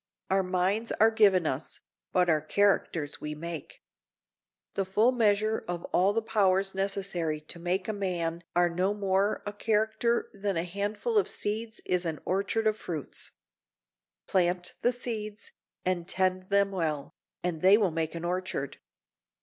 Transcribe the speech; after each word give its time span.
Our 0.31 0.41
minds 0.41 0.91
are 0.93 1.11
given 1.11 1.45
us, 1.45 1.79
but 2.11 2.27
our 2.27 2.41
characters 2.41 3.21
we 3.21 3.35
make. 3.35 3.83
The 4.73 4.83
full 4.83 5.11
measure 5.11 5.63
of 5.67 5.83
all 5.93 6.11
the 6.11 6.23
powers 6.23 6.73
necessary 6.73 7.39
to 7.39 7.59
make 7.59 7.87
a 7.87 7.93
man 7.93 8.43
are 8.55 8.67
no 8.67 8.95
more 8.95 9.43
a 9.45 9.53
character 9.53 10.31
than 10.33 10.57
a 10.57 10.63
handful 10.63 11.19
of 11.19 11.29
seeds 11.29 11.81
is 11.85 12.03
an 12.05 12.19
orchard 12.25 12.65
of 12.65 12.77
fruits. 12.79 13.33
Plant 14.25 14.73
the 14.81 14.91
seeds, 14.91 15.51
and 15.85 16.07
tend 16.07 16.49
them 16.49 16.71
well, 16.71 17.13
and 17.43 17.61
they 17.61 17.77
will 17.77 17.91
make 17.91 18.15
an 18.15 18.25
orchard. 18.25 18.79